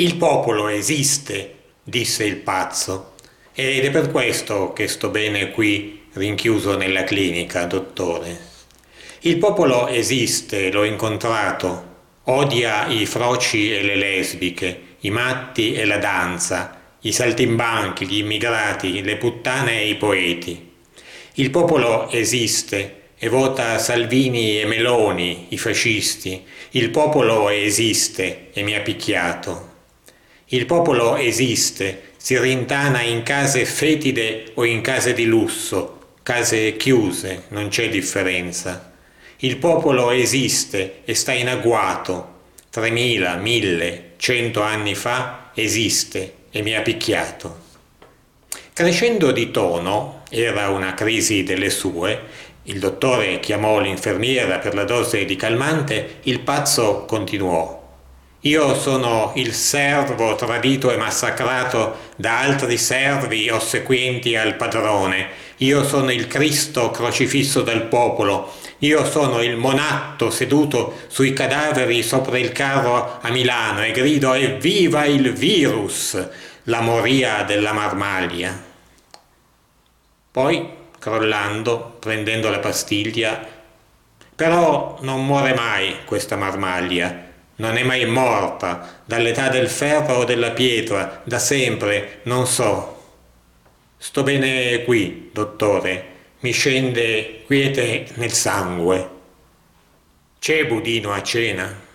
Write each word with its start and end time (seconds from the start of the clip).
Il 0.00 0.14
popolo 0.14 0.68
esiste, 0.68 1.54
disse 1.82 2.24
il 2.24 2.36
pazzo, 2.36 3.14
ed 3.52 3.84
è 3.84 3.90
per 3.90 4.12
questo 4.12 4.72
che 4.72 4.86
sto 4.86 5.08
bene 5.08 5.50
qui 5.50 6.02
rinchiuso 6.12 6.76
nella 6.76 7.02
clinica, 7.02 7.64
dottore. 7.64 8.38
Il 9.22 9.38
popolo 9.38 9.88
esiste, 9.88 10.70
l'ho 10.70 10.84
incontrato, 10.84 11.96
odia 12.26 12.86
i 12.86 13.06
froci 13.06 13.74
e 13.74 13.82
le 13.82 13.96
lesbiche, 13.96 14.82
i 15.00 15.10
matti 15.10 15.72
e 15.72 15.84
la 15.84 15.98
danza, 15.98 16.80
i 17.00 17.10
saltimbanchi, 17.10 18.06
gli 18.06 18.18
immigrati, 18.18 19.02
le 19.02 19.16
puttane 19.16 19.80
e 19.80 19.88
i 19.88 19.96
poeti. 19.96 20.74
Il 21.34 21.50
popolo 21.50 22.08
esiste 22.12 23.14
e 23.18 23.28
vota 23.28 23.78
Salvini 23.78 24.60
e 24.60 24.64
Meloni, 24.64 25.46
i 25.48 25.58
fascisti. 25.58 26.44
Il 26.70 26.90
popolo 26.90 27.48
esiste 27.48 28.50
e 28.52 28.62
mi 28.62 28.76
ha 28.76 28.80
picchiato. 28.80 29.77
Il 30.50 30.64
popolo 30.64 31.16
esiste, 31.16 32.12
si 32.16 32.38
rintana 32.38 33.02
in 33.02 33.22
case 33.22 33.66
fetide 33.66 34.52
o 34.54 34.64
in 34.64 34.80
case 34.80 35.12
di 35.12 35.26
lusso, 35.26 36.14
case 36.22 36.74
chiuse, 36.78 37.44
non 37.48 37.68
c'è 37.68 37.90
differenza. 37.90 38.94
Il 39.40 39.58
popolo 39.58 40.10
esiste 40.10 41.00
e 41.04 41.14
sta 41.14 41.34
in 41.34 41.50
agguato. 41.50 42.36
3000, 42.70 43.36
1000, 43.36 44.12
100 44.16 44.62
anni 44.62 44.94
fa 44.94 45.50
esiste 45.52 46.32
e 46.50 46.62
mi 46.62 46.74
ha 46.74 46.80
picchiato. 46.80 47.66
Crescendo 48.72 49.32
di 49.32 49.50
tono, 49.50 50.22
era 50.30 50.70
una 50.70 50.94
crisi 50.94 51.42
delle 51.42 51.68
sue, 51.68 52.20
il 52.62 52.78
dottore 52.78 53.38
chiamò 53.40 53.80
l'infermiera 53.80 54.56
per 54.60 54.72
la 54.72 54.84
dose 54.84 55.26
di 55.26 55.36
calmante, 55.36 56.20
il 56.22 56.40
pazzo 56.40 57.04
continuò. 57.04 57.87
Io 58.42 58.78
sono 58.78 59.32
il 59.34 59.52
servo 59.52 60.36
tradito 60.36 60.92
e 60.92 60.96
massacrato 60.96 61.96
da 62.14 62.38
altri 62.38 62.78
servi 62.78 63.50
ossequienti 63.50 64.36
al 64.36 64.54
padrone. 64.54 65.28
Io 65.56 65.82
sono 65.82 66.12
il 66.12 66.28
Cristo 66.28 66.92
crocifisso 66.92 67.62
dal 67.62 67.86
popolo. 67.86 68.52
Io 68.78 69.04
sono 69.10 69.42
il 69.42 69.56
monatto 69.56 70.30
seduto 70.30 70.98
sui 71.08 71.32
cadaveri 71.32 72.00
sopra 72.04 72.38
il 72.38 72.52
carro 72.52 73.18
a 73.20 73.28
Milano 73.30 73.82
e 73.82 73.90
grido 73.90 74.32
evviva 74.34 75.04
il 75.04 75.32
virus, 75.32 76.16
la 76.64 76.80
moria 76.80 77.42
della 77.42 77.72
marmaglia. 77.72 78.56
Poi, 80.30 80.68
crollando, 80.96 81.96
prendendo 81.98 82.50
la 82.50 82.60
pastiglia, 82.60 83.44
però 84.36 84.96
non 85.00 85.26
muore 85.26 85.54
mai 85.54 85.96
questa 86.04 86.36
marmaglia 86.36 87.26
non 87.58 87.76
è 87.76 87.82
mai 87.82 88.06
morta, 88.06 89.02
dall'età 89.04 89.48
del 89.48 89.68
ferro 89.68 90.16
o 90.16 90.24
della 90.24 90.50
pietra, 90.50 91.22
da 91.24 91.38
sempre, 91.38 92.20
non 92.24 92.46
so. 92.46 92.96
Sto 93.96 94.22
bene 94.22 94.84
qui, 94.84 95.30
dottore, 95.32 96.16
mi 96.40 96.52
scende 96.52 97.42
quiete 97.46 98.06
nel 98.14 98.32
sangue. 98.32 99.16
C'è 100.38 100.66
budino 100.66 101.12
a 101.12 101.22
cena? 101.22 101.86